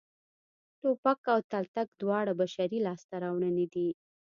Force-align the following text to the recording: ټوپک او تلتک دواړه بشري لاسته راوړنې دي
ټوپک 0.79 1.19
او 1.33 1.39
تلتک 1.51 1.87
دواړه 2.01 2.33
بشري 2.41 2.79
لاسته 2.87 3.13
راوړنې 3.23 3.65
دي 3.73 3.87